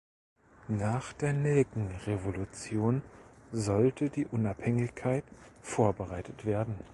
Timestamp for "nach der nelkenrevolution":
0.67-3.03